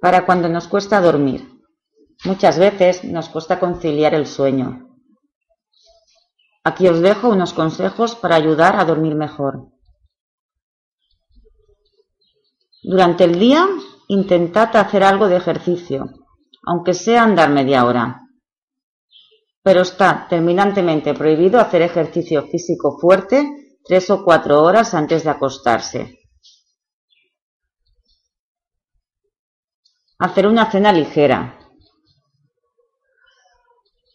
[0.00, 1.48] para cuando nos cuesta dormir.
[2.24, 4.88] Muchas veces nos cuesta conciliar el sueño.
[6.64, 9.68] Aquí os dejo unos consejos para ayudar a dormir mejor.
[12.82, 13.66] Durante el día
[14.08, 16.10] intentad hacer algo de ejercicio,
[16.66, 18.28] aunque sea andar media hora.
[19.62, 26.19] Pero está terminantemente prohibido hacer ejercicio físico fuerte tres o cuatro horas antes de acostarse.
[30.20, 31.58] Hacer una cena ligera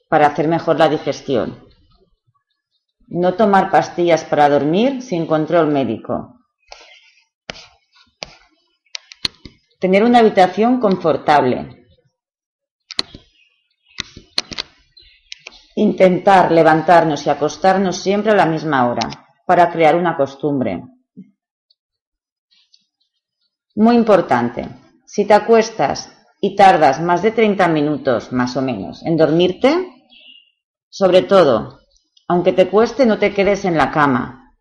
[0.08, 1.68] para hacer mejor la digestión.
[3.08, 6.42] No tomar pastillas para dormir sin control médico.
[9.80, 11.88] Tener una habitación confortable.
[15.76, 19.10] Intentar levantarnos y acostarnos siempre a la misma hora
[19.48, 20.84] para crear una costumbre.
[23.74, 24.85] Muy importante,
[25.16, 26.12] si te acuestas
[26.42, 29.94] y tardas más de 30 minutos, más o menos, en dormirte,
[30.90, 31.80] sobre todo,
[32.28, 34.54] aunque te cueste, no te quedes en la cama.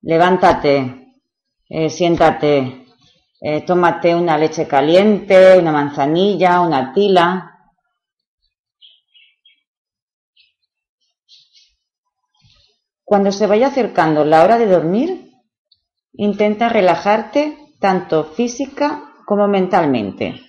[0.00, 1.18] Levántate,
[1.68, 2.86] eh, siéntate,
[3.42, 7.74] eh, tómate una leche caliente, una manzanilla, una tila.
[13.04, 15.30] Cuando se vaya acercando la hora de dormir,
[16.14, 20.40] intenta relajarte tanto física como mentalmente.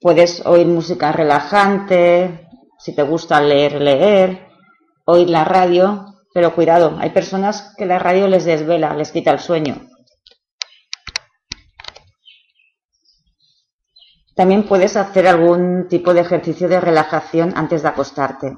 [0.00, 2.48] Puedes oír música relajante,
[2.78, 4.48] si te gusta leer, leer,
[5.04, 9.38] oír la radio, pero cuidado, hay personas que la radio les desvela, les quita el
[9.38, 9.88] sueño.
[14.34, 18.56] También puedes hacer algún tipo de ejercicio de relajación antes de acostarte.